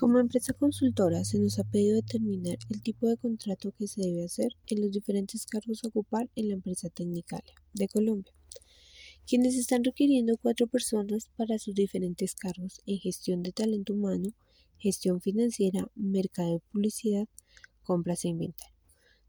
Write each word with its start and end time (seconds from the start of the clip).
Como 0.00 0.18
empresa 0.18 0.54
consultora 0.54 1.24
se 1.24 1.38
nos 1.38 1.58
ha 1.58 1.64
pedido 1.64 1.96
determinar 1.96 2.56
el 2.70 2.80
tipo 2.80 3.06
de 3.06 3.18
contrato 3.18 3.74
que 3.78 3.86
se 3.86 4.00
debe 4.00 4.24
hacer 4.24 4.56
en 4.68 4.80
los 4.80 4.90
diferentes 4.92 5.44
cargos 5.44 5.84
a 5.84 5.88
ocupar 5.88 6.30
en 6.36 6.48
la 6.48 6.54
empresa 6.54 6.88
Tecnicalia 6.88 7.52
de 7.74 7.86
Colombia, 7.86 8.32
quienes 9.26 9.56
están 9.56 9.84
requiriendo 9.84 10.38
cuatro 10.38 10.68
personas 10.68 11.28
para 11.36 11.58
sus 11.58 11.74
diferentes 11.74 12.34
cargos 12.34 12.80
en 12.86 12.96
gestión 12.96 13.42
de 13.42 13.52
talento 13.52 13.92
humano, 13.92 14.30
gestión 14.78 15.20
financiera, 15.20 15.86
mercado 15.94 16.54
de 16.54 16.60
publicidad, 16.72 17.28
compras 17.82 18.24
e 18.24 18.28
inventario. 18.28 18.74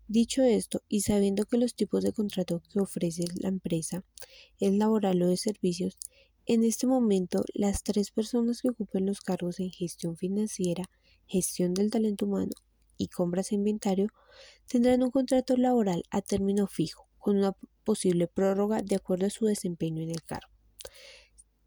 Dicho 0.07 0.41
esto, 0.41 0.83
y 0.87 1.01
sabiendo 1.01 1.43
que 1.43 1.57
los 1.57 1.75
tipos 1.75 2.01
de 2.01 2.13
contrato 2.13 2.61
que 2.71 2.79
ofrece 2.79 3.25
la 3.41 3.49
empresa 3.49 4.05
es 4.57 4.73
laboral 4.73 5.21
o 5.21 5.27
de 5.27 5.35
servicios, 5.35 5.97
en 6.53 6.65
este 6.65 6.85
momento, 6.85 7.45
las 7.53 7.81
tres 7.81 8.11
personas 8.11 8.61
que 8.61 8.67
ocupen 8.67 9.05
los 9.05 9.21
cargos 9.21 9.61
en 9.61 9.69
gestión 9.71 10.17
financiera, 10.17 10.83
gestión 11.25 11.73
del 11.73 11.89
talento 11.89 12.25
humano 12.25 12.51
y 12.97 13.07
compras 13.07 13.53
e 13.53 13.55
inventario 13.55 14.07
tendrán 14.67 15.01
un 15.01 15.11
contrato 15.11 15.55
laboral 15.55 16.03
a 16.11 16.21
término 16.21 16.67
fijo, 16.67 17.07
con 17.19 17.37
una 17.37 17.55
posible 17.85 18.27
prórroga 18.27 18.81
de 18.81 18.97
acuerdo 18.97 19.27
a 19.27 19.29
su 19.29 19.45
desempeño 19.45 20.03
en 20.03 20.09
el 20.09 20.23
cargo. 20.23 20.51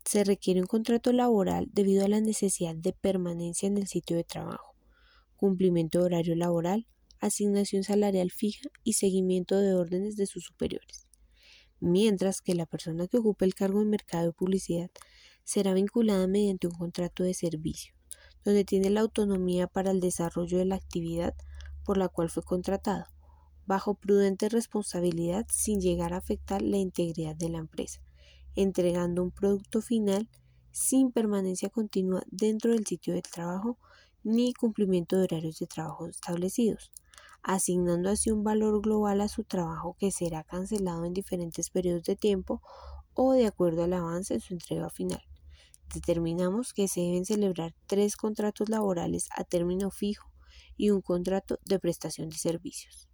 Se 0.05 0.23
requiere 0.23 0.61
un 0.61 0.67
contrato 0.67 1.15
laboral 1.15 1.67
debido 1.73 2.05
a 2.05 2.09
la 2.09 2.21
necesidad 2.21 2.77
de 2.77 2.93
permanencia 2.93 3.67
en 3.67 3.79
el 3.79 3.87
sitio 3.87 4.19
de 4.19 4.25
trabajo, 4.25 4.77
cumplimiento 5.37 6.01
de 6.01 6.05
horario 6.05 6.37
laboral, 6.37 6.87
asignación 7.21 7.85
salarial 7.85 8.31
fija 8.31 8.69
y 8.83 8.93
seguimiento 8.93 9.59
de 9.59 9.73
órdenes 9.73 10.17
de 10.17 10.27
sus 10.27 10.45
superiores 10.45 11.04
mientras 11.85 12.41
que 12.41 12.55
la 12.55 12.65
persona 12.65 13.07
que 13.07 13.19
ocupe 13.19 13.45
el 13.45 13.55
cargo 13.55 13.81
de 13.81 13.85
mercado 13.85 14.27
de 14.27 14.33
publicidad 14.33 14.91
será 15.45 15.75
vinculada 15.75 16.27
mediante 16.27 16.67
un 16.67 16.73
contrato 16.73 17.23
de 17.23 17.35
servicio, 17.35 17.95
donde 18.43 18.65
tiene 18.65 18.89
la 18.89 19.03
autonomía 19.03 19.67
para 19.67 19.91
el 19.91 20.01
desarrollo 20.01 20.57
de 20.57 20.65
la 20.65 20.77
actividad 20.77 21.35
por 21.85 21.99
la 21.99 22.09
cual 22.09 22.31
fue 22.31 22.43
contratado, 22.43 23.05
bajo 23.67 23.95
prudente 23.95 24.49
responsabilidad 24.49 25.47
sin 25.51 25.79
llegar 25.81 26.15
a 26.15 26.19
afectar 26.19 26.63
la 26.63 26.79
integridad 26.79 27.37
de 27.37 27.51
la 27.51 27.59
empresa, 27.59 28.01
entregando 28.55 29.23
un 29.23 29.31
producto 29.31 29.83
final 29.83 30.31
sin 30.71 31.13
permanencia 31.13 31.69
continua 31.69 32.23
dentro 32.31 32.73
del 32.73 32.87
sitio 32.87 33.13
de 33.13 33.21
trabajo 33.21 33.79
ni 34.23 34.55
cumplimiento 34.55 35.19
de 35.19 35.25
horarios 35.25 35.59
de 35.59 35.67
trabajo 35.67 36.07
establecidos 36.07 36.91
asignando 37.45 38.11
así 38.11 38.31
un 38.31 38.43
valor 38.43 38.81
global 38.81 39.21
a 39.21 39.29
su 39.29 39.45
trabajo 39.45 39.97
que 39.99 40.11
será 40.11 40.43
cancelado 40.43 41.05
en 41.05 41.13
diferentes 41.13 41.71
periodos 41.71 42.05
de 42.05 42.17
tiempo 42.17 42.63
o 43.13 43.33
de 43.33 43.47
acuerdo 43.47 43.85
al 43.85 43.93
avance 43.93 44.35
en 44.35 44.41
su 44.41 44.55
entrega 44.55 44.91
final. 44.91 45.23
Determinamos 45.95 46.73
que 46.73 46.89
se 46.89 47.03
deben 47.03 47.27
celebrar 47.27 47.75
tres 47.87 48.17
contratos 48.17 48.69
laborales 48.69 49.29
a 49.37 49.45
término 49.45 49.91
fijo 49.91 50.31
y 50.77 50.91
un 50.91 51.03
contrato 51.03 51.61
de 51.65 51.79
prestación 51.79 52.31
de 52.31 52.37
servicios. 52.37 53.09